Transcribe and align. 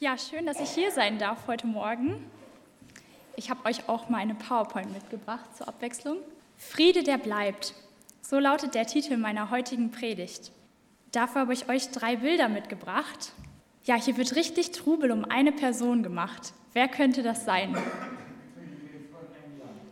Ja, 0.00 0.16
schön, 0.16 0.46
dass 0.46 0.60
ich 0.60 0.70
hier 0.70 0.92
sein 0.92 1.18
darf 1.18 1.48
heute 1.48 1.66
Morgen. 1.66 2.24
Ich 3.34 3.50
habe 3.50 3.66
euch 3.68 3.88
auch 3.88 4.08
mal 4.08 4.18
eine 4.18 4.36
PowerPoint 4.36 4.92
mitgebracht 4.92 5.56
zur 5.56 5.66
Abwechslung. 5.66 6.18
Friede, 6.56 7.02
der 7.02 7.18
bleibt. 7.18 7.74
So 8.22 8.38
lautet 8.38 8.76
der 8.76 8.86
Titel 8.86 9.16
meiner 9.16 9.50
heutigen 9.50 9.90
Predigt. 9.90 10.52
Dafür 11.10 11.40
habe 11.40 11.52
ich 11.52 11.68
euch 11.68 11.90
drei 11.90 12.14
Bilder 12.14 12.48
mitgebracht. 12.48 13.32
Ja, 13.82 13.96
hier 13.96 14.16
wird 14.16 14.36
richtig 14.36 14.70
Trubel 14.70 15.10
um 15.10 15.24
eine 15.24 15.50
Person 15.50 16.04
gemacht. 16.04 16.52
Wer 16.74 16.86
könnte 16.86 17.24
das 17.24 17.44
sein? 17.44 17.76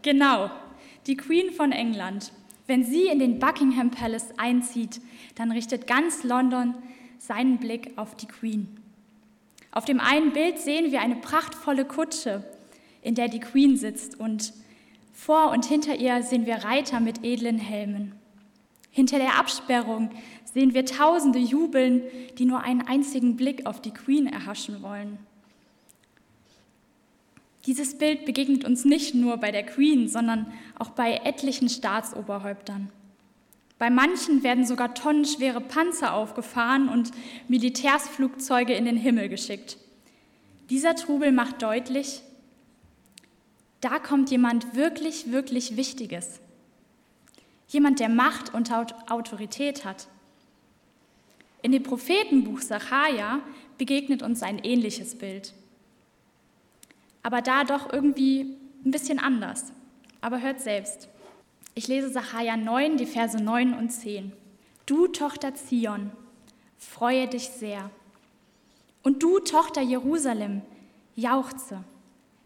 Genau, 0.02 0.52
die 1.08 1.16
Queen 1.16 1.52
von 1.52 1.72
England. 1.72 2.30
Wenn 2.68 2.84
sie 2.84 3.08
in 3.08 3.18
den 3.18 3.40
Buckingham 3.40 3.90
Palace 3.90 4.38
einzieht, 4.38 5.00
dann 5.34 5.50
richtet 5.50 5.88
ganz 5.88 6.22
London 6.22 6.76
seinen 7.18 7.58
Blick 7.58 7.98
auf 7.98 8.14
die 8.14 8.28
Queen. 8.28 8.85
Auf 9.76 9.84
dem 9.84 10.00
einen 10.00 10.32
Bild 10.32 10.58
sehen 10.58 10.90
wir 10.90 11.02
eine 11.02 11.16
prachtvolle 11.16 11.84
Kutsche, 11.84 12.42
in 13.02 13.14
der 13.14 13.28
die 13.28 13.40
Queen 13.40 13.76
sitzt 13.76 14.18
und 14.18 14.54
vor 15.12 15.50
und 15.50 15.66
hinter 15.66 15.96
ihr 15.96 16.22
sehen 16.22 16.46
wir 16.46 16.64
Reiter 16.64 16.98
mit 16.98 17.22
edlen 17.22 17.58
Helmen. 17.58 18.14
Hinter 18.90 19.18
der 19.18 19.38
Absperrung 19.38 20.08
sehen 20.44 20.72
wir 20.72 20.86
Tausende 20.86 21.38
jubeln, 21.38 22.04
die 22.38 22.46
nur 22.46 22.62
einen 22.62 22.88
einzigen 22.88 23.36
Blick 23.36 23.66
auf 23.66 23.82
die 23.82 23.92
Queen 23.92 24.26
erhaschen 24.26 24.80
wollen. 24.80 25.18
Dieses 27.66 27.98
Bild 27.98 28.24
begegnet 28.24 28.64
uns 28.64 28.86
nicht 28.86 29.14
nur 29.14 29.36
bei 29.36 29.52
der 29.52 29.66
Queen, 29.66 30.08
sondern 30.08 30.50
auch 30.78 30.88
bei 30.88 31.20
etlichen 31.22 31.68
Staatsoberhäuptern. 31.68 32.88
Bei 33.78 33.90
manchen 33.90 34.42
werden 34.42 34.64
sogar 34.64 34.94
tonnenschwere 34.94 35.60
Panzer 35.60 36.14
aufgefahren 36.14 36.88
und 36.88 37.10
Militärsflugzeuge 37.48 38.72
in 38.72 38.86
den 38.86 38.96
Himmel 38.96 39.28
geschickt. 39.28 39.76
Dieser 40.70 40.96
Trubel 40.96 41.30
macht 41.30 41.62
deutlich, 41.62 42.22
da 43.80 43.98
kommt 43.98 44.30
jemand 44.30 44.74
wirklich, 44.74 45.30
wirklich 45.30 45.76
Wichtiges. 45.76 46.40
Jemand, 47.68 48.00
der 48.00 48.08
Macht 48.08 48.54
und 48.54 48.72
Autorität 48.72 49.84
hat. 49.84 50.08
In 51.62 51.72
dem 51.72 51.82
Prophetenbuch 51.82 52.60
Sacharja 52.60 53.40
begegnet 53.76 54.22
uns 54.22 54.42
ein 54.42 54.58
ähnliches 54.58 55.16
Bild. 55.16 55.52
Aber 57.22 57.42
da 57.42 57.64
doch 57.64 57.92
irgendwie 57.92 58.56
ein 58.84 58.90
bisschen 58.90 59.18
anders. 59.18 59.72
Aber 60.20 60.40
hört 60.40 60.60
selbst. 60.60 61.08
Ich 61.78 61.88
lese 61.88 62.08
Sacharja 62.08 62.56
9, 62.56 62.96
die 62.96 63.04
Verse 63.04 63.36
9 63.36 63.74
und 63.74 63.90
10. 63.90 64.32
Du 64.86 65.08
Tochter 65.08 65.54
Zion, 65.54 66.10
freue 66.78 67.28
dich 67.28 67.50
sehr. 67.50 67.90
Und 69.02 69.22
du 69.22 69.40
Tochter 69.40 69.82
Jerusalem, 69.82 70.62
jauchze. 71.16 71.84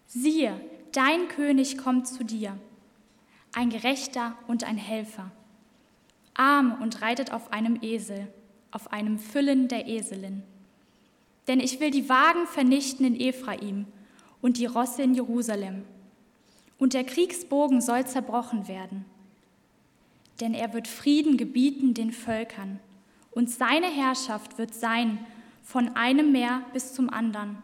Siehe, 0.08 0.60
dein 0.90 1.28
König 1.28 1.78
kommt 1.78 2.08
zu 2.08 2.24
dir, 2.24 2.58
ein 3.52 3.70
Gerechter 3.70 4.34
und 4.48 4.64
ein 4.64 4.76
Helfer, 4.76 5.30
arm 6.34 6.82
und 6.82 7.00
reitet 7.00 7.32
auf 7.32 7.52
einem 7.52 7.78
Esel, 7.82 8.26
auf 8.72 8.92
einem 8.92 9.20
Füllen 9.20 9.68
der 9.68 9.86
Eselin. 9.86 10.42
Denn 11.46 11.60
ich 11.60 11.78
will 11.78 11.92
die 11.92 12.08
Wagen 12.08 12.48
vernichten 12.48 13.06
in 13.06 13.20
Ephraim 13.20 13.86
und 14.42 14.58
die 14.58 14.66
Rosse 14.66 15.02
in 15.04 15.14
Jerusalem. 15.14 15.84
Und 16.78 16.94
der 16.94 17.04
Kriegsbogen 17.04 17.80
soll 17.80 18.04
zerbrochen 18.08 18.66
werden 18.66 19.04
denn 20.40 20.54
er 20.54 20.72
wird 20.72 20.88
Frieden 20.88 21.36
gebieten 21.36 21.94
den 21.94 22.12
Völkern, 22.12 22.80
und 23.32 23.48
seine 23.48 23.86
Herrschaft 23.86 24.58
wird 24.58 24.74
sein 24.74 25.24
von 25.62 25.94
einem 25.96 26.32
Meer 26.32 26.62
bis 26.72 26.94
zum 26.94 27.10
anderen 27.10 27.58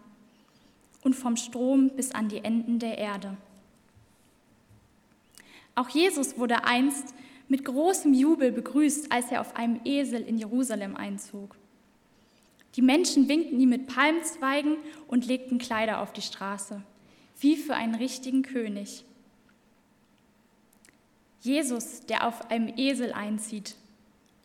und 1.02 1.14
vom 1.14 1.36
Strom 1.36 1.90
bis 1.90 2.12
an 2.12 2.28
die 2.28 2.44
Enden 2.44 2.78
der 2.78 2.98
Erde. 2.98 3.36
Auch 5.74 5.88
Jesus 5.88 6.38
wurde 6.38 6.64
einst 6.64 7.14
mit 7.48 7.64
großem 7.64 8.12
Jubel 8.12 8.52
begrüßt, 8.52 9.10
als 9.12 9.30
er 9.30 9.40
auf 9.40 9.56
einem 9.56 9.80
Esel 9.84 10.22
in 10.22 10.38
Jerusalem 10.38 10.96
einzog. 10.96 11.56
Die 12.76 12.82
Menschen 12.82 13.28
winkten 13.28 13.58
ihm 13.58 13.70
mit 13.70 13.86
Palmzweigen 13.86 14.76
und 15.08 15.26
legten 15.26 15.58
Kleider 15.58 16.00
auf 16.02 16.12
die 16.12 16.22
Straße, 16.22 16.82
wie 17.40 17.56
für 17.56 17.74
einen 17.74 17.94
richtigen 17.94 18.42
König. 18.42 19.05
Jesus, 21.46 22.00
der 22.06 22.26
auf 22.26 22.50
einem 22.50 22.72
Esel 22.76 23.12
einzieht. 23.12 23.76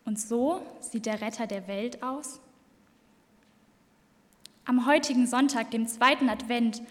Und 0.05 0.19
so 0.19 0.65
sieht 0.79 1.05
der 1.05 1.21
Retter 1.21 1.47
der 1.47 1.67
Welt 1.67 2.01
aus. 2.03 2.39
Am 4.65 4.85
heutigen 4.85 5.27
Sonntag, 5.27 5.71
dem 5.71 5.87
zweiten 5.87 6.29
Advent, 6.29 6.81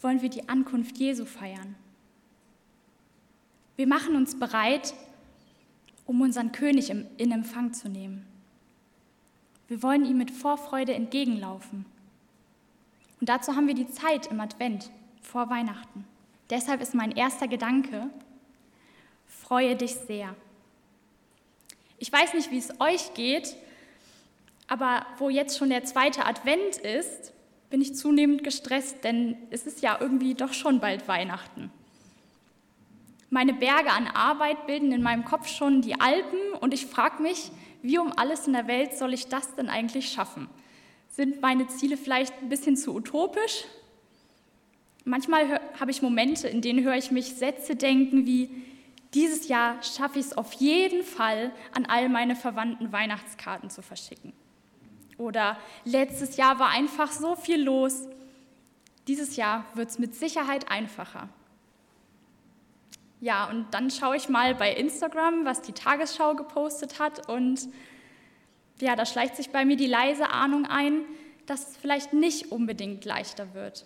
wollen 0.00 0.22
wir 0.22 0.28
die 0.28 0.48
Ankunft 0.48 0.98
Jesu 0.98 1.24
feiern. 1.24 1.74
Wir 3.76 3.86
machen 3.86 4.14
uns 4.16 4.38
bereit, 4.38 4.94
um 6.06 6.20
unseren 6.20 6.52
König 6.52 6.90
in 6.90 7.32
Empfang 7.32 7.72
zu 7.72 7.88
nehmen. 7.88 8.26
Wir 9.68 9.82
wollen 9.82 10.04
ihm 10.04 10.18
mit 10.18 10.30
Vorfreude 10.30 10.94
entgegenlaufen. 10.94 11.86
Und 13.20 13.28
dazu 13.28 13.54
haben 13.54 13.66
wir 13.66 13.74
die 13.74 13.88
Zeit 13.88 14.26
im 14.26 14.40
Advent 14.40 14.90
vor 15.22 15.48
Weihnachten. 15.50 16.04
Deshalb 16.50 16.80
ist 16.80 16.94
mein 16.94 17.12
erster 17.12 17.48
Gedanke, 17.48 18.10
freue 19.30 19.76
dich 19.76 19.94
sehr. 19.94 20.34
Ich 21.98 22.12
weiß 22.12 22.34
nicht, 22.34 22.50
wie 22.50 22.58
es 22.58 22.80
euch 22.80 23.14
geht, 23.14 23.56
aber 24.66 25.06
wo 25.18 25.30
jetzt 25.30 25.58
schon 25.58 25.70
der 25.70 25.84
zweite 25.84 26.26
Advent 26.26 26.76
ist, 26.78 27.32
bin 27.70 27.80
ich 27.80 27.94
zunehmend 27.94 28.42
gestresst, 28.42 29.04
denn 29.04 29.36
es 29.50 29.66
ist 29.66 29.82
ja 29.82 29.98
irgendwie 30.00 30.34
doch 30.34 30.52
schon 30.52 30.80
bald 30.80 31.06
Weihnachten. 31.08 31.70
Meine 33.28 33.52
Berge 33.52 33.90
an 33.90 34.08
Arbeit 34.08 34.66
bilden 34.66 34.90
in 34.90 35.02
meinem 35.02 35.24
Kopf 35.24 35.46
schon 35.46 35.82
die 35.82 36.00
Alpen 36.00 36.52
und 36.60 36.74
ich 36.74 36.86
frage 36.86 37.22
mich, 37.22 37.52
wie 37.82 37.98
um 37.98 38.12
alles 38.16 38.46
in 38.46 38.54
der 38.54 38.66
Welt 38.66 38.94
soll 38.94 39.14
ich 39.14 39.28
das 39.28 39.54
denn 39.54 39.68
eigentlich 39.68 40.10
schaffen? 40.10 40.48
Sind 41.08 41.40
meine 41.40 41.68
Ziele 41.68 41.96
vielleicht 41.96 42.34
ein 42.42 42.48
bisschen 42.48 42.76
zu 42.76 42.94
utopisch? 42.94 43.64
Manchmal 45.04 45.60
habe 45.78 45.90
ich 45.90 46.02
Momente, 46.02 46.48
in 46.48 46.60
denen 46.60 46.84
höre 46.84 46.96
ich 46.96 47.10
mich 47.10 47.34
Sätze 47.34 47.76
denken 47.76 48.26
wie, 48.26 48.50
dieses 49.14 49.48
Jahr 49.48 49.82
schaffe 49.82 50.18
ich 50.18 50.26
es 50.26 50.38
auf 50.38 50.52
jeden 50.54 51.02
Fall, 51.02 51.52
an 51.74 51.86
all 51.86 52.08
meine 52.08 52.36
Verwandten 52.36 52.92
Weihnachtskarten 52.92 53.70
zu 53.70 53.82
verschicken. 53.82 54.32
Oder 55.18 55.58
letztes 55.84 56.36
Jahr 56.36 56.58
war 56.58 56.70
einfach 56.70 57.10
so 57.10 57.34
viel 57.34 57.62
los. 57.62 58.08
Dieses 59.08 59.36
Jahr 59.36 59.64
wird 59.74 59.90
es 59.90 59.98
mit 59.98 60.14
Sicherheit 60.14 60.70
einfacher. 60.70 61.28
Ja, 63.20 63.50
und 63.50 63.66
dann 63.72 63.90
schaue 63.90 64.16
ich 64.16 64.28
mal 64.28 64.54
bei 64.54 64.72
Instagram, 64.72 65.44
was 65.44 65.60
die 65.60 65.72
Tagesschau 65.72 66.34
gepostet 66.34 66.98
hat. 66.98 67.28
Und 67.28 67.68
ja, 68.80 68.96
da 68.96 69.04
schleicht 69.04 69.36
sich 69.36 69.50
bei 69.50 69.64
mir 69.64 69.76
die 69.76 69.86
leise 69.86 70.30
Ahnung 70.30 70.64
ein, 70.64 71.04
dass 71.44 71.70
es 71.70 71.76
vielleicht 71.76 72.12
nicht 72.12 72.50
unbedingt 72.50 73.04
leichter 73.04 73.52
wird. 73.52 73.84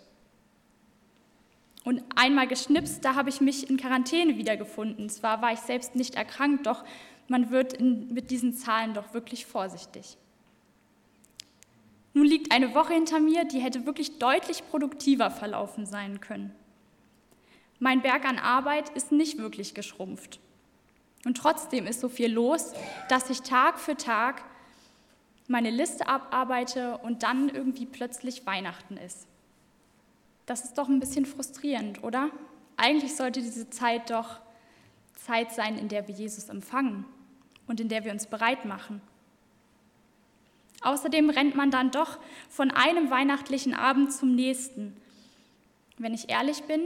Und 1.84 2.02
einmal 2.16 2.48
geschnipst, 2.48 3.04
da 3.04 3.14
habe 3.14 3.28
ich 3.28 3.40
mich 3.40 3.68
in 3.68 3.76
Quarantäne 3.76 4.38
wiedergefunden. 4.38 5.10
Zwar 5.10 5.42
war 5.42 5.52
ich 5.52 5.60
selbst 5.60 5.94
nicht 5.94 6.14
erkrankt, 6.14 6.66
doch 6.66 6.82
man 7.28 7.50
wird 7.50 7.74
in, 7.74 8.12
mit 8.12 8.30
diesen 8.30 8.54
Zahlen 8.54 8.94
doch 8.94 9.12
wirklich 9.12 9.46
vorsichtig. 9.46 10.16
Nun 12.14 12.26
liegt 12.26 12.52
eine 12.52 12.74
Woche 12.74 12.94
hinter 12.94 13.20
mir, 13.20 13.44
die 13.44 13.58
hätte 13.58 13.86
wirklich 13.86 14.18
deutlich 14.18 14.66
produktiver 14.70 15.30
verlaufen 15.30 15.84
sein 15.84 16.20
können. 16.20 16.54
Mein 17.80 18.02
Berg 18.02 18.24
an 18.24 18.38
Arbeit 18.38 18.88
ist 18.90 19.12
nicht 19.12 19.38
wirklich 19.38 19.74
geschrumpft. 19.74 20.40
Und 21.26 21.36
trotzdem 21.36 21.86
ist 21.86 22.00
so 22.00 22.08
viel 22.08 22.32
los, 22.32 22.72
dass 23.08 23.30
ich 23.30 23.42
Tag 23.42 23.78
für 23.78 23.96
Tag 23.96 24.42
meine 25.48 25.70
Liste 25.70 26.06
abarbeite 26.06 26.98
und 26.98 27.22
dann 27.22 27.48
irgendwie 27.48 27.86
plötzlich 27.86 28.46
Weihnachten 28.46 28.96
ist. 28.96 29.26
Das 30.46 30.64
ist 30.64 30.76
doch 30.78 30.88
ein 30.88 31.00
bisschen 31.00 31.26
frustrierend, 31.26 32.02
oder? 32.02 32.30
Eigentlich 32.76 33.16
sollte 33.16 33.40
diese 33.40 33.70
Zeit 33.70 34.10
doch 34.10 34.40
Zeit 35.14 35.52
sein, 35.52 35.78
in 35.78 35.88
der 35.88 36.06
wir 36.06 36.14
Jesus 36.14 36.48
empfangen 36.48 37.04
und 37.66 37.80
in 37.80 37.88
der 37.88 38.04
wir 38.04 38.12
uns 38.12 38.26
bereit 38.26 38.64
machen. 38.64 39.00
Außerdem 40.82 41.30
rennt 41.30 41.56
man 41.56 41.70
dann 41.70 41.90
doch 41.90 42.18
von 42.50 42.70
einem 42.70 43.10
weihnachtlichen 43.10 43.74
Abend 43.74 44.12
zum 44.12 44.34
nächsten. 44.34 44.94
Wenn 45.96 46.12
ich 46.12 46.28
ehrlich 46.28 46.64
bin, 46.64 46.82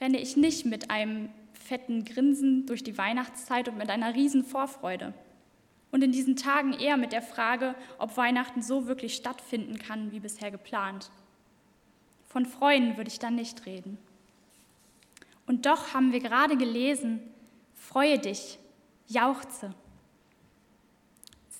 renne 0.00 0.20
ich 0.20 0.36
nicht 0.36 0.66
mit 0.66 0.90
einem 0.90 1.30
fetten 1.54 2.04
Grinsen 2.04 2.66
durch 2.66 2.82
die 2.82 2.98
Weihnachtszeit 2.98 3.68
und 3.68 3.78
mit 3.78 3.88
einer 3.88 4.14
riesen 4.14 4.44
Vorfreude. 4.44 5.14
Und 5.90 6.02
in 6.02 6.12
diesen 6.12 6.36
Tagen 6.36 6.72
eher 6.72 6.96
mit 6.96 7.12
der 7.12 7.22
Frage, 7.22 7.74
ob 7.98 8.16
Weihnachten 8.16 8.62
so 8.62 8.86
wirklich 8.86 9.14
stattfinden 9.14 9.78
kann 9.78 10.12
wie 10.12 10.20
bisher 10.20 10.50
geplant. 10.50 11.10
Von 12.32 12.46
Freuen 12.46 12.96
würde 12.96 13.10
ich 13.10 13.18
dann 13.18 13.34
nicht 13.34 13.66
reden. 13.66 13.98
Und 15.46 15.66
doch 15.66 15.92
haben 15.92 16.12
wir 16.12 16.20
gerade 16.20 16.56
gelesen, 16.56 17.20
freue 17.74 18.18
dich, 18.18 18.58
jauchze. 19.06 19.74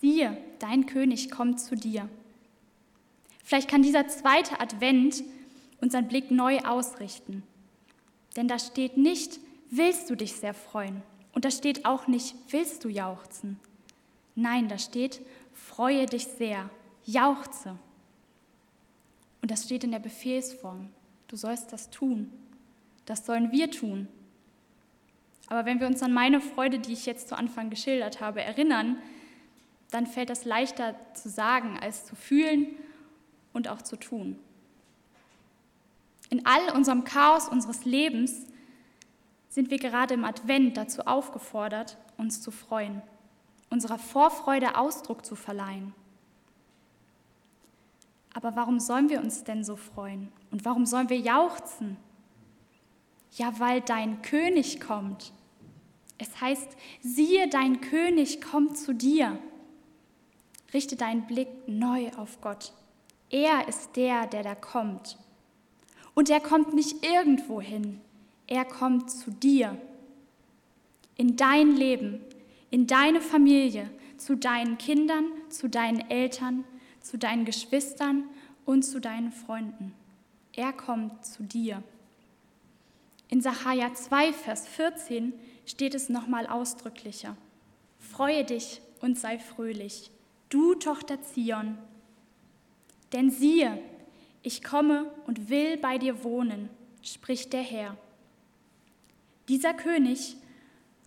Siehe, 0.01 0.35
dein 0.61 0.87
König 0.87 1.31
kommt 1.31 1.61
zu 1.61 1.75
dir. 1.75 2.09
Vielleicht 3.45 3.69
kann 3.69 3.83
dieser 3.83 4.09
zweite 4.09 4.61
Advent 4.61 5.23
unseren 5.83 6.09
Blick 6.09 6.31
neu 6.31 6.59
ausrichten. 6.61 7.43
Denn 8.37 8.49
da 8.49 8.59
steht 8.59 8.97
nicht, 8.97 9.41
willst 9.69 10.09
du 10.09 10.15
dich 10.15 10.33
sehr 10.33 10.55
freuen? 10.55 11.03
Und 11.35 11.45
da 11.45 11.51
steht 11.51 11.85
auch 11.85 12.07
nicht, 12.07 12.35
willst 12.49 12.83
du 12.85 12.89
jauchzen? 12.89 13.61
Nein, 14.35 14.69
da 14.69 14.79
steht, 14.79 15.21
freue 15.53 16.07
dich 16.07 16.29
sehr, 16.29 16.71
jauchze. 17.05 17.77
Und 19.43 19.51
das 19.51 19.65
steht 19.65 19.85
in 19.85 19.91
der 19.91 19.99
Befehlsform. 19.99 20.89
Du 21.29 21.37
sollst 21.37 21.73
das 21.73 21.91
tun. 21.91 22.33
Das 23.05 23.27
sollen 23.27 23.53
wir 23.53 23.71
tun. 23.71 24.09
Aber 25.49 25.67
wenn 25.67 25.81
wir 25.81 25.87
uns 25.87 26.03
an 26.03 26.15
meine 26.15 26.41
Freude, 26.41 26.79
die 26.79 26.93
ich 26.93 27.05
jetzt 27.05 27.29
zu 27.29 27.37
Anfang 27.37 27.69
geschildert 27.69 28.21
habe, 28.21 28.41
erinnern, 28.41 28.97
dann 29.91 30.07
fällt 30.07 30.31
das 30.31 30.45
leichter 30.45 30.95
zu 31.13 31.29
sagen 31.29 31.79
als 31.79 32.07
zu 32.07 32.17
fühlen 32.17 32.69
und 33.53 33.69
auch 33.69 33.83
zu 33.83 33.97
tun. 33.97 34.39
In 36.31 36.47
all 36.47 36.75
unserem 36.75 37.05
Chaos 37.05 37.49
unseres 37.49 37.85
Lebens 37.85 38.47
sind 39.51 39.71
wir 39.71 39.79
gerade 39.79 40.15
im 40.15 40.25
Advent 40.25 40.79
dazu 40.79 41.03
aufgefordert, 41.03 41.99
uns 42.17 42.41
zu 42.41 42.51
freuen, 42.51 43.03
unserer 43.69 43.99
Vorfreude 43.99 44.77
Ausdruck 44.77 45.27
zu 45.27 45.35
verleihen. 45.35 45.95
Aber 48.35 48.57
warum 48.57 48.81
sollen 48.81 49.09
wir 49.09 49.21
uns 49.21 49.45
denn 49.45 49.65
so 49.65 49.77
freuen? 49.77 50.33
Und 50.51 50.65
warum 50.65 50.87
sollen 50.87 51.11
wir 51.11 51.19
jauchzen? 51.19 51.97
Ja, 53.33 53.59
weil 53.59 53.81
dein 53.81 54.23
König 54.23 54.81
kommt. 54.81 55.33
Es 56.19 56.41
heißt, 56.41 56.77
siehe, 57.01 57.49
dein 57.49 57.81
König 57.81 58.41
kommt 58.41 58.77
zu 58.77 58.95
dir. 58.95 59.39
Richte 60.73 60.97
deinen 60.97 61.27
Blick 61.27 61.49
neu 61.67 62.11
auf 62.17 62.41
Gott. 62.41 62.73
Er 63.31 63.69
ist 63.69 63.97
der, 63.97 64.27
der 64.27 64.43
da 64.43 64.55
kommt. 64.55 65.19
Und 66.15 66.31
er 66.31 66.41
kommt 66.41 66.75
nicht 66.75 67.05
irgendwo 67.05 67.61
hin, 67.61 68.01
er 68.47 68.65
kommt 68.65 69.11
zu 69.11 69.31
dir, 69.31 69.79
in 71.17 71.37
dein 71.37 71.75
Leben, 71.75 72.21
in 72.71 72.87
deine 72.87 73.21
Familie, 73.21 73.89
zu 74.19 74.37
deinen 74.37 74.77
Kindern, 74.77 75.25
zu 75.49 75.69
deinen 75.69 76.11
Eltern, 76.11 76.65
zu 77.03 77.19
deinen 77.19 77.45
Geschwistern 77.45 78.25
und 78.65 78.83
zu 78.83 79.01
deinen 79.01 79.33
Freunden. 79.33 79.95
Er 80.55 80.73
kommt 80.73 81.25
zu 81.25 81.43
dir. 81.43 81.83
In 83.29 83.41
Sacharja 83.41 83.95
2, 83.95 84.33
Vers 84.33 84.69
14 84.69 85.33
steht 85.65 85.95
es 85.95 86.09
nochmal 86.09 86.47
ausdrücklicher. 86.47 87.37
Freue 87.99 88.45
dich 88.45 88.81
und 89.01 89.19
sei 89.19 89.39
fröhlich, 89.39 90.11
du 90.49 90.75
Tochter 90.75 91.23
Zion. 91.23 91.79
Denn 93.13 93.31
siehe, 93.31 93.79
ich 94.43 94.63
komme 94.63 95.11
und 95.27 95.49
will 95.49 95.77
bei 95.77 95.99
dir 95.99 96.25
wohnen, 96.25 96.69
spricht 97.03 97.53
der 97.53 97.63
Herr. 97.63 97.97
Dieser 99.49 99.75
König 99.75 100.37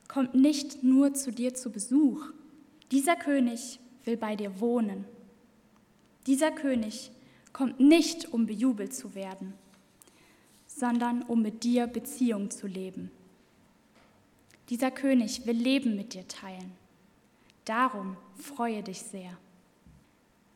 kommt 0.08 0.36
nicht 0.36 0.84
nur 0.84 1.14
zu 1.14 1.32
dir 1.32 1.54
zu 1.54 1.72
Besuch, 1.72 2.32
dieser 2.92 3.16
König 3.16 3.80
will 4.04 4.18
bei 4.18 4.36
dir 4.36 4.60
wohnen. 4.60 5.06
Dieser 6.28 6.52
König 6.52 7.12
kommt 7.54 7.80
nicht, 7.80 8.34
um 8.34 8.46
bejubelt 8.46 8.94
zu 8.94 9.16
werden, 9.16 9.54
sondern 10.66 11.22
um 11.24 11.42
mit 11.42 11.64
dir 11.64 11.88
Beziehung 11.88 12.52
zu 12.52 12.68
leben. 12.68 13.12
Dieser 14.70 14.92
König 14.92 15.46
will 15.46 15.56
Leben 15.56 15.96
mit 15.96 16.14
dir 16.14 16.28
teilen. 16.28 16.72
Darum 17.66 18.18
freue 18.36 18.82
dich 18.82 19.02
sehr. 19.02 19.38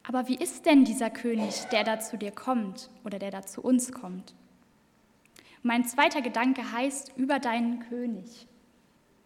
Aber 0.04 0.28
wie 0.28 0.36
ist 0.36 0.66
denn 0.66 0.86
dieser 0.86 1.12
König, 1.12 1.66
der 1.72 1.84
da 1.84 2.00
zu 2.00 2.18
dir 2.18 2.32
kommt 2.32 2.90
oder 3.04 3.20
der 3.20 3.30
da 3.30 3.44
zu 3.44 3.62
uns 3.62 3.92
kommt? 3.92 4.34
Mein 5.62 5.86
zweiter 5.86 6.22
Gedanke 6.22 6.72
heißt 6.72 7.14
über 7.16 7.38
deinen 7.38 7.80
König. 7.82 8.48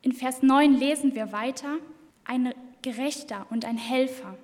In 0.02 0.12
Vers 0.12 0.42
9 0.42 0.74
lesen 0.74 1.16
wir 1.16 1.32
weiter, 1.32 1.78
ein 2.26 2.54
Gerechter 2.82 3.48
und 3.50 3.64
ein 3.64 3.78
Helfer, 3.78 4.38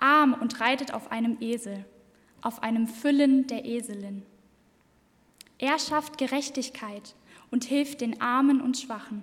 arm 0.00 0.34
und 0.34 0.60
reitet 0.60 0.94
auf 0.94 1.10
einem 1.10 1.36
Esel, 1.40 1.84
auf 2.42 2.62
einem 2.62 2.86
Füllen 2.86 3.46
der 3.46 3.64
Eselin. 3.64 4.22
Er 5.58 5.78
schafft 5.78 6.18
Gerechtigkeit 6.18 7.14
und 7.50 7.64
hilft 7.64 8.00
den 8.00 8.20
Armen 8.20 8.60
und 8.60 8.78
Schwachen. 8.78 9.22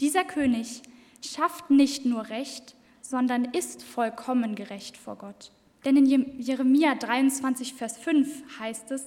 Dieser 0.00 0.24
König 0.24 0.82
schafft 1.24 1.70
nicht 1.70 2.04
nur 2.04 2.28
Recht, 2.28 2.74
sondern 3.00 3.44
ist 3.44 3.82
vollkommen 3.82 4.54
gerecht 4.54 4.96
vor 4.96 5.16
Gott. 5.16 5.52
Denn 5.84 5.96
in 5.96 6.40
Jeremia 6.40 6.94
23, 6.94 7.74
Vers 7.74 7.98
5 7.98 8.58
heißt 8.58 8.90
es, 8.90 9.06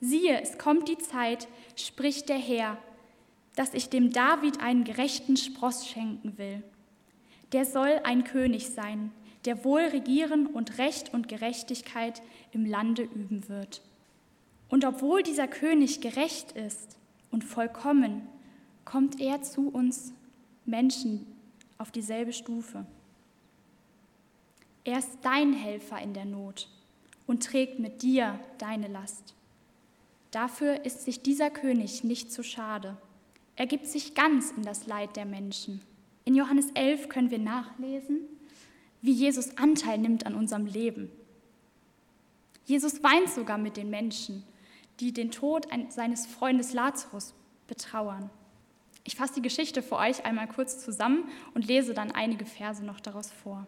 siehe, 0.00 0.40
es 0.40 0.58
kommt 0.58 0.88
die 0.88 0.98
Zeit, 0.98 1.48
spricht 1.76 2.28
der 2.28 2.38
Herr, 2.38 2.78
dass 3.56 3.74
ich 3.74 3.88
dem 3.88 4.10
David 4.10 4.60
einen 4.60 4.84
gerechten 4.84 5.36
Spross 5.36 5.86
schenken 5.86 6.36
will. 6.38 6.62
Der 7.52 7.64
soll 7.64 8.00
ein 8.04 8.24
König 8.24 8.70
sein, 8.70 9.12
der 9.44 9.64
wohl 9.64 9.82
regieren 9.82 10.46
und 10.46 10.78
Recht 10.78 11.12
und 11.12 11.28
Gerechtigkeit 11.28 12.22
im 12.52 12.64
Lande 12.64 13.02
üben 13.02 13.48
wird. 13.48 13.82
Und 14.68 14.84
obwohl 14.84 15.22
dieser 15.22 15.48
König 15.48 16.00
gerecht 16.00 16.52
ist 16.52 16.96
und 17.30 17.44
vollkommen, 17.44 18.26
kommt 18.84 19.20
er 19.20 19.42
zu 19.42 19.68
uns 19.68 20.12
Menschen 20.64 21.26
auf 21.78 21.90
dieselbe 21.90 22.32
Stufe. 22.32 22.86
Er 24.84 24.98
ist 24.98 25.18
dein 25.22 25.52
Helfer 25.52 26.00
in 26.00 26.14
der 26.14 26.24
Not 26.24 26.68
und 27.26 27.42
trägt 27.42 27.78
mit 27.78 28.02
dir 28.02 28.38
deine 28.58 28.88
Last. 28.88 29.34
Dafür 30.30 30.84
ist 30.84 31.04
sich 31.04 31.22
dieser 31.22 31.50
König 31.50 32.04
nicht 32.04 32.32
zu 32.32 32.42
schade. 32.42 32.96
Er 33.56 33.66
gibt 33.66 33.86
sich 33.86 34.14
ganz 34.14 34.50
in 34.50 34.62
das 34.62 34.86
Leid 34.86 35.16
der 35.16 35.24
Menschen. 35.24 35.80
In 36.24 36.34
Johannes 36.34 36.70
11 36.74 37.08
können 37.08 37.30
wir 37.30 37.38
nachlesen, 37.38 38.20
wie 39.04 39.12
Jesus 39.12 39.58
Anteil 39.58 39.98
nimmt 39.98 40.24
an 40.24 40.34
unserem 40.34 40.64
Leben. 40.64 41.12
Jesus 42.64 43.02
weint 43.02 43.28
sogar 43.28 43.58
mit 43.58 43.76
den 43.76 43.90
Menschen, 43.90 44.42
die 44.98 45.12
den 45.12 45.30
Tod 45.30 45.66
seines 45.90 46.26
Freundes 46.26 46.72
Lazarus 46.72 47.34
betrauern. 47.66 48.30
Ich 49.04 49.16
fasse 49.16 49.34
die 49.34 49.42
Geschichte 49.42 49.82
für 49.82 49.96
euch 49.96 50.24
einmal 50.24 50.48
kurz 50.48 50.82
zusammen 50.82 51.28
und 51.52 51.66
lese 51.66 51.92
dann 51.92 52.12
einige 52.12 52.46
Verse 52.46 52.82
noch 52.82 52.98
daraus 52.98 53.30
vor. 53.30 53.66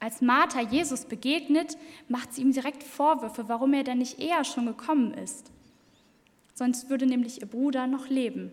Als 0.00 0.20
Martha 0.20 0.60
Jesus 0.60 1.06
begegnet, 1.06 1.78
macht 2.08 2.34
sie 2.34 2.42
ihm 2.42 2.52
direkt 2.52 2.82
Vorwürfe, 2.82 3.48
warum 3.48 3.72
er 3.72 3.84
denn 3.84 3.98
nicht 3.98 4.18
eher 4.18 4.44
schon 4.44 4.66
gekommen 4.66 5.14
ist. 5.14 5.50
Sonst 6.52 6.90
würde 6.90 7.06
nämlich 7.06 7.40
ihr 7.40 7.46
Bruder 7.48 7.86
noch 7.86 8.08
leben. 8.08 8.52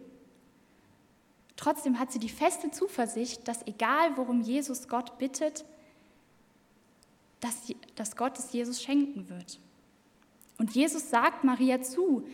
Trotzdem 1.58 2.00
hat 2.00 2.14
sie 2.14 2.20
die 2.20 2.30
feste 2.30 2.72
Zuversicht, 2.72 3.46
dass 3.50 3.68
egal 3.68 4.16
worum 4.16 4.40
Jesus 4.40 4.88
Gott 4.88 5.18
bittet, 5.18 5.66
dass, 7.40 7.74
dass 7.96 8.16
Gott 8.16 8.38
es 8.38 8.52
Jesus 8.52 8.82
schenken 8.82 9.30
wird. 9.30 9.60
Und 10.58 10.76
Jesus 10.76 11.10
sagt 11.10 11.44
Maria 11.44 11.82
zu, 11.82 12.28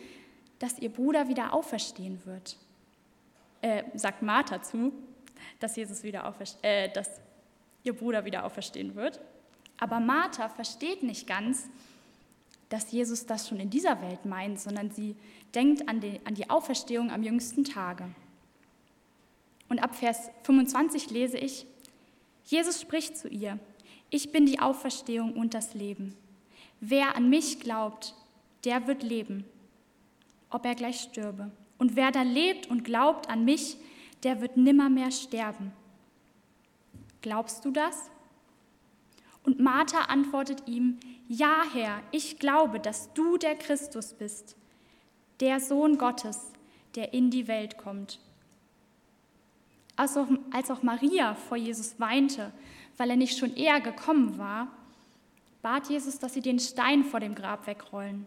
dass 0.58 0.78
ihr 0.78 0.90
Bruder 0.90 1.28
wieder 1.28 1.52
auferstehen 1.52 2.24
wird. 2.24 2.56
Äh, 3.62 3.84
sagt 3.94 4.22
Martha 4.22 4.62
zu, 4.62 4.92
dass 5.60 5.76
Jesus 5.76 6.02
wieder 6.02 6.34
äh, 6.62 6.90
dass 6.90 7.20
ihr 7.84 7.94
Bruder 7.94 8.24
wieder 8.24 8.44
auferstehen 8.44 8.94
wird. 8.94 9.20
Aber 9.78 10.00
Martha 10.00 10.48
versteht 10.48 11.02
nicht 11.02 11.26
ganz, 11.26 11.68
dass 12.68 12.90
Jesus 12.90 13.26
das 13.26 13.48
schon 13.48 13.60
in 13.60 13.70
dieser 13.70 14.00
Welt 14.02 14.24
meint, 14.24 14.58
sondern 14.58 14.90
sie 14.90 15.14
denkt 15.54 15.88
an 15.88 16.00
die, 16.00 16.20
an 16.24 16.34
die 16.34 16.50
Auferstehung 16.50 17.10
am 17.10 17.22
jüngsten 17.22 17.64
Tage. 17.64 18.08
Und 19.68 19.82
ab 19.82 19.94
Vers 19.94 20.30
25 20.42 21.10
lese 21.10 21.38
ich, 21.38 21.66
Jesus 22.44 22.80
spricht 22.80 23.16
zu 23.16 23.28
ihr, 23.28 23.58
ich 24.10 24.32
bin 24.32 24.46
die 24.46 24.60
Auferstehung 24.60 25.32
und 25.34 25.54
das 25.54 25.74
Leben. 25.74 26.16
Wer 26.80 27.16
an 27.16 27.28
mich 27.28 27.60
glaubt, 27.60 28.14
der 28.64 28.86
wird 28.86 29.02
leben, 29.02 29.44
ob 30.50 30.64
er 30.64 30.74
gleich 30.74 31.00
stürbe. 31.00 31.50
Und 31.78 31.96
wer 31.96 32.10
da 32.10 32.22
lebt 32.22 32.68
und 32.68 32.84
glaubt 32.84 33.28
an 33.28 33.44
mich, 33.44 33.76
der 34.22 34.40
wird 34.40 34.56
nimmermehr 34.56 35.10
sterben. 35.10 35.72
Glaubst 37.20 37.64
du 37.64 37.70
das? 37.70 38.10
Und 39.42 39.60
Martha 39.60 40.02
antwortet 40.02 40.62
ihm, 40.66 40.98
Ja, 41.28 41.62
Herr, 41.72 42.02
ich 42.10 42.38
glaube, 42.38 42.80
dass 42.80 43.12
du 43.14 43.36
der 43.36 43.54
Christus 43.56 44.12
bist, 44.14 44.56
der 45.40 45.60
Sohn 45.60 45.98
Gottes, 45.98 46.52
der 46.94 47.12
in 47.12 47.30
die 47.30 47.46
Welt 47.46 47.78
kommt. 47.78 48.18
Als 49.94 50.16
auch, 50.16 50.28
als 50.50 50.70
auch 50.70 50.82
Maria 50.82 51.34
vor 51.34 51.56
Jesus 51.56 51.98
weinte, 51.98 52.52
weil 52.96 53.10
er 53.10 53.16
nicht 53.16 53.38
schon 53.38 53.54
eher 53.56 53.80
gekommen 53.80 54.38
war, 54.38 54.68
bat 55.62 55.88
Jesus, 55.88 56.18
dass 56.18 56.34
sie 56.34 56.40
den 56.40 56.58
Stein 56.58 57.04
vor 57.04 57.20
dem 57.20 57.34
Grab 57.34 57.66
wegrollen. 57.66 58.26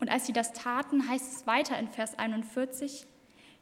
Und 0.00 0.10
als 0.10 0.26
sie 0.26 0.32
das 0.32 0.52
taten, 0.52 1.08
heißt 1.08 1.32
es 1.32 1.46
weiter 1.46 1.78
in 1.78 1.88
Vers 1.88 2.18
41, 2.18 3.06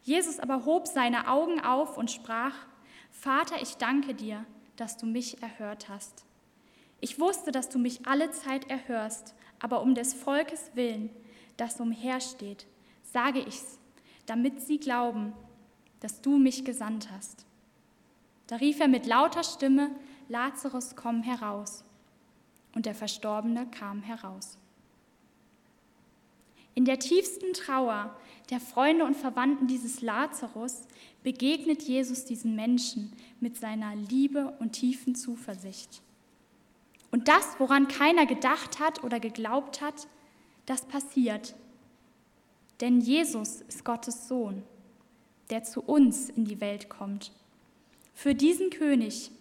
Jesus 0.03 0.39
aber 0.39 0.65
hob 0.65 0.87
seine 0.87 1.27
Augen 1.27 1.59
auf 1.61 1.97
und 1.97 2.09
sprach, 2.09 2.55
Vater, 3.11 3.61
ich 3.61 3.75
danke 3.75 4.15
dir, 4.15 4.45
dass 4.75 4.97
du 4.97 5.05
mich 5.05 5.43
erhört 5.43 5.89
hast. 5.89 6.25
Ich 6.99 7.19
wusste, 7.19 7.51
dass 7.51 7.69
du 7.69 7.77
mich 7.77 8.07
alle 8.07 8.31
Zeit 8.31 8.69
erhörst, 8.69 9.35
aber 9.59 9.81
um 9.81 9.93
des 9.93 10.13
Volkes 10.13 10.71
willen, 10.73 11.09
das 11.57 11.79
umhersteht, 11.79 12.65
sage 13.03 13.39
ich's, 13.39 13.77
damit 14.25 14.61
sie 14.61 14.79
glauben, 14.79 15.33
dass 15.99 16.21
du 16.21 16.37
mich 16.37 16.65
gesandt 16.65 17.09
hast. 17.11 17.45
Da 18.51 18.57
rief 18.57 18.81
er 18.81 18.89
mit 18.89 19.05
lauter 19.05 19.45
Stimme, 19.45 19.91
Lazarus, 20.27 20.97
komm 20.97 21.23
heraus. 21.23 21.85
Und 22.75 22.85
der 22.85 22.93
Verstorbene 22.93 23.65
kam 23.67 24.03
heraus. 24.03 24.57
In 26.75 26.83
der 26.83 26.99
tiefsten 26.99 27.53
Trauer 27.53 28.13
der 28.49 28.59
Freunde 28.59 29.05
und 29.05 29.15
Verwandten 29.15 29.67
dieses 29.67 30.01
Lazarus 30.01 30.81
begegnet 31.23 31.83
Jesus 31.83 32.25
diesen 32.25 32.53
Menschen 32.53 33.13
mit 33.39 33.55
seiner 33.55 33.95
Liebe 33.95 34.53
und 34.59 34.73
tiefen 34.73 35.15
Zuversicht. 35.15 36.01
Und 37.09 37.29
das, 37.29 37.57
woran 37.57 37.87
keiner 37.87 38.25
gedacht 38.25 38.81
hat 38.81 39.01
oder 39.05 39.21
geglaubt 39.21 39.79
hat, 39.79 40.09
das 40.65 40.83
passiert. 40.83 41.55
Denn 42.81 42.99
Jesus 42.99 43.61
ist 43.61 43.85
Gottes 43.85 44.27
Sohn, 44.27 44.61
der 45.49 45.63
zu 45.63 45.81
uns 45.81 46.29
in 46.29 46.43
die 46.43 46.59
Welt 46.59 46.89
kommt. 46.89 47.31
Für 48.13 48.35
diesen 48.35 48.69
König 48.69 49.31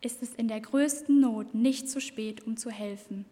ist 0.00 0.22
es 0.22 0.34
in 0.34 0.48
der 0.48 0.60
größten 0.60 1.20
Not 1.20 1.54
nicht 1.54 1.90
zu 1.90 2.00
spät, 2.00 2.46
um 2.46 2.56
zu 2.56 2.70
helfen. 2.70 3.24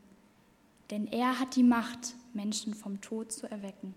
Denn 0.91 1.07
er 1.07 1.39
hat 1.39 1.57
die 1.57 1.63
Macht, 1.63 2.15
Menschen 2.33 2.75
vom 2.75 3.01
Tod 3.01 3.33
zu 3.33 3.51
erwecken. 3.51 3.95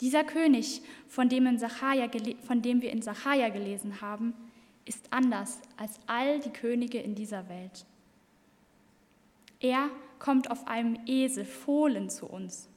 Dieser 0.00 0.24
König, 0.24 0.82
von 1.08 1.28
dem, 1.28 1.46
in 1.46 1.58
Sacharja, 1.58 2.08
von 2.46 2.62
dem 2.62 2.82
wir 2.82 2.90
in 2.90 3.02
Sacharja 3.02 3.50
gelesen 3.50 4.00
haben, 4.00 4.34
ist 4.84 5.12
anders 5.12 5.60
als 5.76 6.00
all 6.06 6.40
die 6.40 6.50
Könige 6.50 6.98
in 6.98 7.14
dieser 7.14 7.48
Welt. 7.48 7.84
Er 9.60 9.90
kommt 10.18 10.50
auf 10.50 10.66
einem 10.66 10.98
Esel 11.06 11.44
fohlen 11.44 12.10
zu 12.10 12.26
uns. 12.26 12.68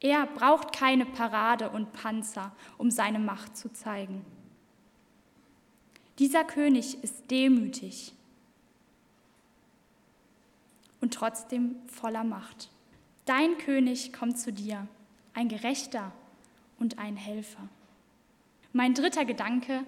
Er 0.00 0.26
braucht 0.26 0.74
keine 0.74 1.04
Parade 1.04 1.70
und 1.70 1.92
Panzer, 1.92 2.54
um 2.78 2.90
seine 2.90 3.18
Macht 3.18 3.56
zu 3.56 3.72
zeigen. 3.72 4.24
Dieser 6.18 6.44
König 6.44 7.02
ist 7.02 7.30
demütig 7.30 8.12
und 11.00 11.12
trotzdem 11.12 11.76
voller 11.86 12.24
Macht. 12.24 12.70
Dein 13.24 13.58
König 13.58 14.12
kommt 14.12 14.38
zu 14.38 14.52
dir, 14.52 14.86
ein 15.32 15.48
Gerechter 15.48 16.12
und 16.78 16.98
ein 16.98 17.16
Helfer. 17.16 17.68
Mein 18.72 18.94
dritter 18.94 19.24
Gedanke, 19.24 19.84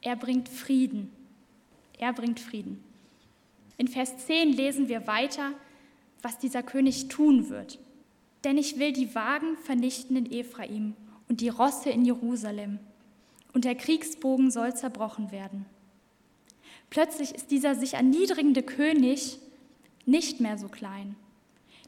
er 0.00 0.16
bringt 0.16 0.48
Frieden. 0.48 1.10
Er 1.98 2.12
bringt 2.12 2.40
Frieden. 2.40 2.82
In 3.76 3.88
Vers 3.88 4.26
10 4.26 4.52
lesen 4.52 4.88
wir 4.88 5.06
weiter, 5.06 5.52
was 6.22 6.38
dieser 6.38 6.62
König 6.62 7.08
tun 7.08 7.48
wird. 7.48 7.78
Denn 8.44 8.58
ich 8.58 8.78
will 8.78 8.92
die 8.92 9.14
Wagen 9.14 9.56
vernichten 9.56 10.16
in 10.16 10.30
Ephraim 10.30 10.94
und 11.28 11.40
die 11.40 11.48
Rosse 11.48 11.90
in 11.90 12.04
Jerusalem, 12.04 12.78
und 13.54 13.64
der 13.64 13.76
Kriegsbogen 13.76 14.50
soll 14.50 14.76
zerbrochen 14.76 15.32
werden. 15.32 15.64
Plötzlich 16.90 17.34
ist 17.34 17.50
dieser 17.50 17.74
sich 17.74 17.94
erniedrigende 17.94 18.62
König 18.62 19.38
nicht 20.04 20.40
mehr 20.40 20.58
so 20.58 20.68
klein. 20.68 21.16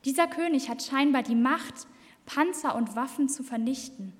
Dieser 0.05 0.27
König 0.27 0.69
hat 0.69 0.83
scheinbar 0.83 1.23
die 1.23 1.35
Macht, 1.35 1.87
Panzer 2.25 2.75
und 2.75 2.97
Waffen 2.97 3.29
zu 3.29 3.43
vernichten. 3.43 4.13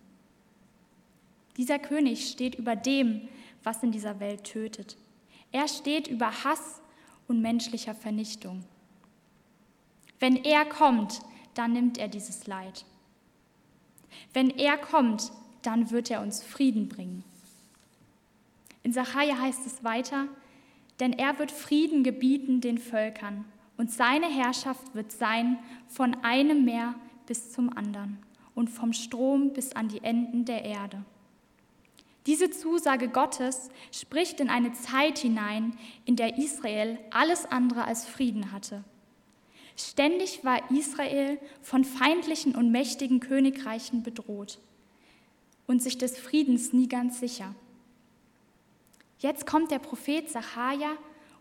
Dieser 1.57 1.79
König 1.79 2.29
steht 2.29 2.57
über 2.57 2.77
dem, 2.77 3.29
was 3.63 3.83
in 3.83 3.93
dieser 3.93 4.21
Welt 4.21 4.45
tötet. 4.45 4.97
Er 5.53 5.69
steht 5.69 6.09
über 6.09 6.45
Hass 6.45 6.81
und 7.29 7.41
menschlicher 7.41 7.95
Vernichtung. 7.95 8.65
Wenn 10.21 10.37
er 10.37 10.65
kommt, 10.67 11.21
dann 11.55 11.73
nimmt 11.73 11.99
er 11.99 12.09
dieses 12.09 12.47
Leid. 12.47 12.85
Wenn 14.33 14.51
er 14.51 14.77
kommt, 14.77 15.33
dann 15.63 15.91
wird 15.91 16.11
er 16.11 16.21
uns 16.21 16.43
Frieden 16.43 16.89
bringen. 16.89 17.25
In 18.87 18.93
Sacharja 18.93 19.41
heißt 19.41 19.67
es 19.67 19.83
weiter, 19.83 20.29
denn 21.01 21.13
er 21.13 21.41
wird 21.41 21.51
Frieden 21.51 22.05
gebieten 22.05 22.61
den 22.61 22.79
Völkern 22.79 23.45
und 23.77 23.91
seine 23.91 24.29
Herrschaft 24.29 24.95
wird 24.95 25.11
sein 25.11 25.59
von 25.89 26.15
einem 26.23 26.65
Meer 26.65 26.95
bis 27.27 27.51
zum 27.51 27.77
anderen 27.77 28.19
und 28.55 28.71
vom 28.71 28.93
Strom 28.93 29.53
bis 29.53 29.73
an 29.73 29.89
die 29.89 30.05
Enden 30.05 30.45
der 30.45 30.65
Erde. 30.65 31.05
Diese 32.27 32.49
Zusage 32.51 33.09
Gottes 33.09 33.71
spricht 33.91 34.39
in 34.39 34.51
eine 34.51 34.73
Zeit 34.73 35.19
hinein, 35.19 35.77
in 36.05 36.15
der 36.15 36.39
Israel 36.39 36.97
alles 37.11 37.45
andere 37.45 37.87
als 37.87 38.07
Frieden 38.07 38.53
hatte. 38.53 38.85
Ständig 39.77 40.45
war 40.45 40.71
Israel 40.71 41.41
von 41.61 41.83
feindlichen 41.83 42.55
und 42.55 42.71
mächtigen 42.71 43.19
Königreichen 43.19 44.05
bedroht 44.05 44.61
und 45.67 45.83
sich 45.83 45.99
des 45.99 46.17
Friedens 46.17 46.73
nie 46.73 46.87
ganz 46.87 47.19
sicher. 47.19 47.53
Jetzt 49.19 49.47
kommt 49.47 49.71
der 49.71 49.79
Prophet 49.79 50.29
Sacharja 50.29 50.91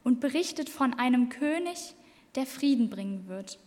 und 0.04 0.20
berichtet 0.20 0.70
von 0.70 0.94
einem 0.94 1.30
König, 1.30 1.96
der 2.36 2.46
Frieden 2.46 2.90
bringen 2.90 3.28
wird. 3.28 3.60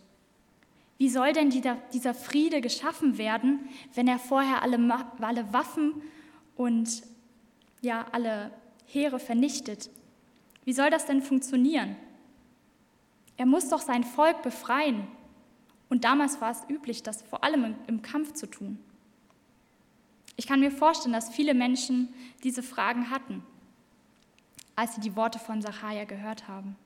Wie 0.97 1.09
soll 1.09 1.33
denn 1.33 1.49
dieser 1.49 2.13
Friede 2.13 2.61
geschaffen 2.61 3.17
werden, 3.17 3.69
wenn 3.93 4.07
er 4.07 4.19
vorher 4.19 4.61
alle, 4.61 4.77
alle 5.21 5.53
Waffen 5.53 6.01
und 6.55 7.03
ja 7.81 8.05
alle 8.11 8.51
Heere 8.85 9.19
vernichtet. 9.19 9.89
Wie 10.65 10.73
soll 10.73 10.89
das 10.89 11.05
denn 11.05 11.21
funktionieren? 11.21 11.95
Er 13.37 13.45
muss 13.45 13.69
doch 13.69 13.81
sein 13.81 14.03
Volk 14.03 14.41
befreien. 14.41 15.07
Und 15.89 16.03
damals 16.03 16.41
war 16.41 16.51
es 16.51 16.63
üblich, 16.69 17.03
das 17.03 17.21
vor 17.21 17.43
allem 17.43 17.75
im 17.87 18.01
Kampf 18.01 18.33
zu 18.33 18.47
tun. 18.47 18.79
Ich 20.35 20.47
kann 20.47 20.59
mir 20.59 20.71
vorstellen, 20.71 21.13
dass 21.13 21.33
viele 21.33 21.53
Menschen 21.53 22.13
diese 22.43 22.63
Fragen 22.63 23.09
hatten, 23.09 23.43
als 24.79 24.95
sie 24.95 25.01
die 25.01 25.17
Worte 25.17 25.39
von 25.39 25.61
Sacharja 25.61 26.05
gehört 26.05 26.47
haben. 26.47 26.77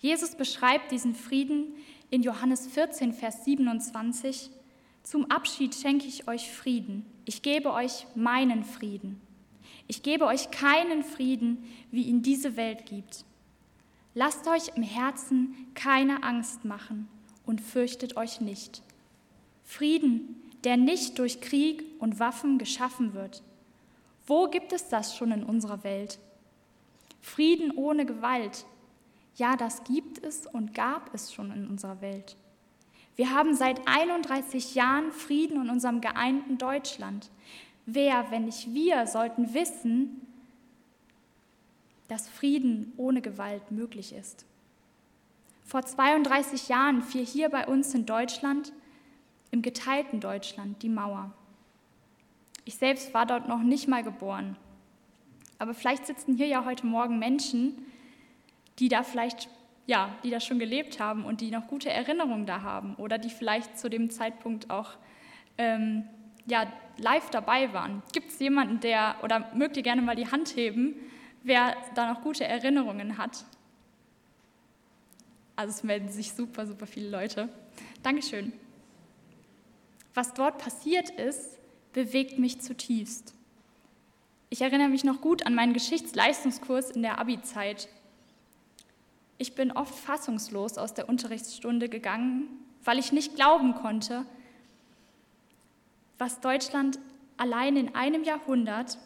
Jesus 0.00 0.34
beschreibt 0.34 0.92
diesen 0.92 1.14
Frieden 1.14 1.72
in 2.10 2.22
Johannes 2.22 2.66
14, 2.66 3.14
Vers 3.14 3.46
27. 3.46 4.50
Zum 5.02 5.30
Abschied 5.30 5.74
schenke 5.74 6.06
ich 6.06 6.28
euch 6.28 6.50
Frieden. 6.50 7.06
Ich 7.24 7.40
gebe 7.40 7.72
euch 7.72 8.06
meinen 8.14 8.64
Frieden. 8.64 9.18
Ich 9.88 10.02
gebe 10.02 10.26
euch 10.26 10.50
keinen 10.50 11.04
Frieden, 11.04 11.64
wie 11.90 12.02
ihn 12.02 12.20
diese 12.20 12.54
Welt 12.58 12.84
gibt. 12.84 13.24
Lasst 14.12 14.46
euch 14.46 14.76
im 14.76 14.82
Herzen 14.82 15.54
keine 15.72 16.22
Angst 16.22 16.66
machen 16.66 17.08
und 17.46 17.62
fürchtet 17.62 18.18
euch 18.18 18.42
nicht. 18.42 18.82
Frieden, 19.64 20.36
der 20.64 20.76
nicht 20.76 21.18
durch 21.18 21.40
Krieg 21.40 21.82
und 21.98 22.20
Waffen 22.20 22.58
geschaffen 22.58 23.14
wird. 23.14 23.42
Wo 24.26 24.48
gibt 24.48 24.74
es 24.74 24.88
das 24.88 25.16
schon 25.16 25.32
in 25.32 25.44
unserer 25.44 25.82
Welt? 25.82 26.18
Frieden 27.22 27.70
ohne 27.70 28.04
Gewalt. 28.04 28.66
Ja, 29.36 29.56
das 29.56 29.84
gibt 29.84 30.22
es 30.22 30.46
und 30.46 30.74
gab 30.74 31.14
es 31.14 31.32
schon 31.32 31.50
in 31.50 31.66
unserer 31.66 32.02
Welt. 32.02 32.36
Wir 33.16 33.30
haben 33.30 33.54
seit 33.54 33.86
31 33.86 34.74
Jahren 34.74 35.12
Frieden 35.12 35.62
in 35.62 35.70
unserem 35.70 36.00
geeinten 36.00 36.58
Deutschland. 36.58 37.30
Wer, 37.86 38.30
wenn 38.30 38.44
nicht 38.44 38.74
wir, 38.74 39.06
sollten 39.06 39.54
wissen, 39.54 40.26
dass 42.08 42.28
Frieden 42.28 42.92
ohne 42.96 43.22
Gewalt 43.22 43.70
möglich 43.70 44.12
ist. 44.12 44.44
Vor 45.64 45.82
32 45.82 46.68
Jahren 46.68 47.02
fiel 47.02 47.24
hier 47.24 47.48
bei 47.48 47.66
uns 47.66 47.94
in 47.94 48.04
Deutschland, 48.04 48.72
im 49.50 49.62
geteilten 49.62 50.20
Deutschland, 50.20 50.82
die 50.82 50.88
Mauer. 50.88 51.32
Ich 52.64 52.76
selbst 52.76 53.14
war 53.14 53.26
dort 53.26 53.48
noch 53.48 53.62
nicht 53.62 53.88
mal 53.88 54.02
geboren. 54.02 54.56
Aber 55.62 55.74
vielleicht 55.74 56.06
sitzen 56.06 56.34
hier 56.34 56.48
ja 56.48 56.64
heute 56.64 56.84
Morgen 56.86 57.20
Menschen, 57.20 57.86
die 58.80 58.88
da 58.88 59.04
vielleicht, 59.04 59.48
ja, 59.86 60.12
die 60.24 60.30
da 60.30 60.40
schon 60.40 60.58
gelebt 60.58 60.98
haben 60.98 61.24
und 61.24 61.40
die 61.40 61.52
noch 61.52 61.68
gute 61.68 61.88
Erinnerungen 61.88 62.46
da 62.46 62.62
haben 62.62 62.96
oder 62.96 63.16
die 63.16 63.30
vielleicht 63.30 63.78
zu 63.78 63.88
dem 63.88 64.10
Zeitpunkt 64.10 64.70
auch 64.70 64.90
ähm, 65.58 66.02
ja, 66.46 66.66
live 66.96 67.30
dabei 67.30 67.72
waren. 67.72 68.02
Gibt 68.12 68.32
es 68.32 68.40
jemanden, 68.40 68.80
der, 68.80 69.14
oder 69.22 69.52
mögt 69.54 69.76
ihr 69.76 69.84
gerne 69.84 70.02
mal 70.02 70.16
die 70.16 70.28
Hand 70.28 70.56
heben, 70.56 70.96
wer 71.44 71.76
da 71.94 72.12
noch 72.12 72.22
gute 72.22 72.42
Erinnerungen 72.42 73.16
hat? 73.16 73.44
Also 75.54 75.70
es 75.70 75.84
melden 75.84 76.08
sich 76.08 76.32
super, 76.32 76.66
super 76.66 76.88
viele 76.88 77.08
Leute. 77.08 77.48
Dankeschön. 78.02 78.52
Was 80.12 80.34
dort 80.34 80.58
passiert 80.58 81.10
ist, 81.10 81.56
bewegt 81.92 82.40
mich 82.40 82.60
zutiefst. 82.60 83.36
Ich 84.52 84.60
erinnere 84.60 84.90
mich 84.90 85.02
noch 85.02 85.22
gut 85.22 85.46
an 85.46 85.54
meinen 85.54 85.72
Geschichtsleistungskurs 85.72 86.90
in 86.90 87.00
der 87.00 87.18
Abi-Zeit. 87.18 87.88
Ich 89.38 89.54
bin 89.54 89.72
oft 89.72 89.94
fassungslos 89.94 90.76
aus 90.76 90.92
der 90.92 91.08
Unterrichtsstunde 91.08 91.88
gegangen, 91.88 92.48
weil 92.84 92.98
ich 92.98 93.12
nicht 93.12 93.34
glauben 93.34 93.74
konnte, 93.74 94.26
was 96.18 96.40
Deutschland 96.40 96.98
allein 97.38 97.78
in 97.78 97.94
einem 97.94 98.24
Jahrhundert 98.24 98.98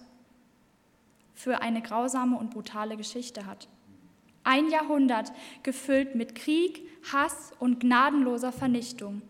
für 1.32 1.60
eine 1.62 1.80
grausame 1.80 2.36
und 2.36 2.50
brutale 2.50 2.96
Geschichte 2.96 3.46
hat. 3.46 3.68
Ein 4.42 4.68
Jahrhundert 4.68 5.30
gefüllt 5.62 6.16
mit 6.16 6.34
Krieg, 6.34 6.88
Hass 7.12 7.52
und 7.60 7.78
gnadenloser 7.78 8.50
Vernichtung. 8.50 9.22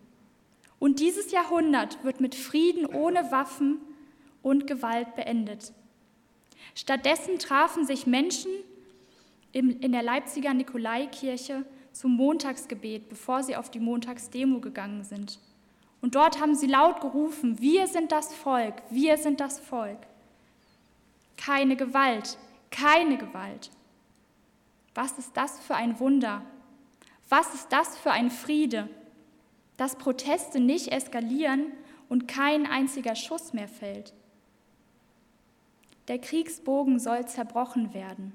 Und 0.79 0.99
dieses 0.99 1.31
Jahrhundert 1.31 2.03
wird 2.03 2.21
mit 2.21 2.33
Frieden 2.33 2.87
ohne 2.87 3.31
Waffen 3.31 3.77
und 4.41 4.65
Gewalt 4.65 5.13
beendet. 5.15 5.73
Stattdessen 6.75 7.39
trafen 7.39 7.85
sich 7.85 8.07
Menschen 8.07 8.51
in 9.51 9.91
der 9.91 10.03
Leipziger 10.03 10.53
Nikolaikirche 10.53 11.65
zum 11.91 12.15
Montagsgebet, 12.15 13.09
bevor 13.09 13.41
sie 13.43 13.55
auf 13.55 13.71
die 13.71 13.79
Montagsdemo 13.79 14.59
gegangen 14.59 15.03
sind. 15.03 15.39
Und 16.01 16.15
dort 16.15 16.39
haben 16.39 16.55
sie 16.55 16.67
laut 16.67 17.01
gerufen, 17.01 17.59
wir 17.59 17.87
sind 17.87 18.11
das 18.11 18.33
Volk, 18.33 18.75
wir 18.89 19.17
sind 19.17 19.39
das 19.39 19.59
Volk. 19.59 19.97
Keine 21.37 21.75
Gewalt, 21.75 22.37
keine 22.69 23.17
Gewalt. 23.17 23.71
Was 24.93 25.17
ist 25.17 25.35
das 25.35 25.59
für 25.59 25.75
ein 25.75 25.99
Wunder? 25.99 26.43
Was 27.29 27.53
ist 27.53 27.71
das 27.71 27.97
für 27.97 28.11
ein 28.11 28.29
Friede? 28.29 28.89
Dass 29.75 29.95
Proteste 29.95 30.59
nicht 30.59 30.91
eskalieren 30.91 31.71
und 32.09 32.27
kein 32.27 32.65
einziger 32.65 33.15
Schuss 33.15 33.53
mehr 33.53 33.67
fällt. 33.67 34.13
Der 36.07 36.19
Kriegsbogen 36.19 36.99
soll 36.99 37.27
zerbrochen 37.27 37.93
werden, 37.93 38.33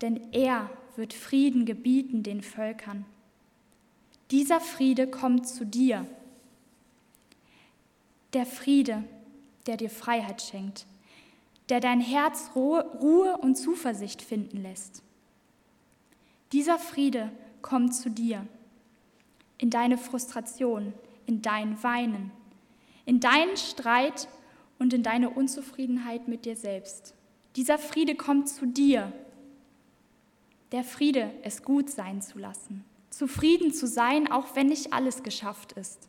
denn 0.00 0.32
er 0.32 0.70
wird 0.96 1.12
Frieden 1.12 1.64
gebieten 1.64 2.22
den 2.22 2.42
Völkern. 2.42 3.04
Dieser 4.30 4.60
Friede 4.60 5.08
kommt 5.08 5.48
zu 5.48 5.64
dir. 5.64 6.06
Der 8.32 8.46
Friede, 8.46 9.04
der 9.66 9.76
dir 9.76 9.90
Freiheit 9.90 10.42
schenkt, 10.42 10.86
der 11.68 11.80
dein 11.80 12.00
Herz 12.00 12.50
Ruhe 12.54 13.36
und 13.38 13.56
Zuversicht 13.56 14.22
finden 14.22 14.62
lässt. 14.62 15.02
Dieser 16.52 16.78
Friede 16.78 17.30
kommt 17.60 17.94
zu 17.94 18.10
dir, 18.10 18.46
in 19.58 19.70
deine 19.70 19.98
Frustration, 19.98 20.94
in 21.26 21.42
dein 21.42 21.82
Weinen, 21.82 22.30
in 23.04 23.20
deinen 23.20 23.56
Streit 23.56 24.28
und 24.78 24.92
in 24.92 25.02
deine 25.02 25.30
Unzufriedenheit 25.30 26.28
mit 26.28 26.44
dir 26.44 26.56
selbst. 26.56 27.14
Dieser 27.56 27.78
Friede 27.78 28.14
kommt 28.14 28.48
zu 28.48 28.66
dir. 28.66 29.12
Der 30.72 30.84
Friede, 30.84 31.32
es 31.42 31.62
gut 31.62 31.90
sein 31.90 32.22
zu 32.22 32.38
lassen, 32.38 32.84
zufrieden 33.10 33.72
zu 33.72 33.86
sein, 33.86 34.30
auch 34.30 34.54
wenn 34.54 34.68
nicht 34.68 34.92
alles 34.92 35.22
geschafft 35.22 35.72
ist. 35.72 36.08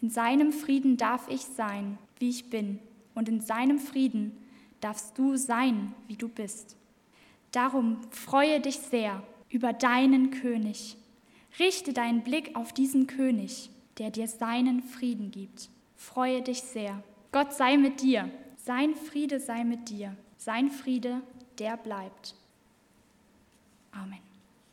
In 0.00 0.10
seinem 0.10 0.52
Frieden 0.52 0.96
darf 0.96 1.28
ich 1.28 1.42
sein, 1.42 1.98
wie 2.18 2.28
ich 2.28 2.50
bin, 2.50 2.78
und 3.14 3.28
in 3.28 3.40
seinem 3.40 3.78
Frieden 3.78 4.36
darfst 4.80 5.18
du 5.18 5.36
sein, 5.36 5.94
wie 6.08 6.16
du 6.16 6.28
bist. 6.28 6.76
Darum 7.52 7.98
freue 8.10 8.60
dich 8.60 8.78
sehr 8.78 9.22
über 9.48 9.72
deinen 9.72 10.30
König. 10.30 10.96
Richte 11.58 11.92
deinen 11.92 12.22
Blick 12.22 12.56
auf 12.56 12.72
diesen 12.72 13.06
König, 13.06 13.70
der 13.98 14.10
dir 14.10 14.26
seinen 14.26 14.82
Frieden 14.82 15.30
gibt. 15.30 15.68
Freue 15.94 16.42
dich 16.42 16.62
sehr. 16.62 17.02
Gott 17.32 17.54
sei 17.54 17.76
mit 17.78 18.02
dir. 18.02 18.30
Sein 18.56 18.94
Friede 18.94 19.40
sei 19.40 19.64
mit 19.64 19.88
dir. 19.88 20.14
Sein 20.36 20.70
Friede, 20.70 21.22
der 21.58 21.76
bleibt. 21.76 22.34
Amen. 23.90 24.31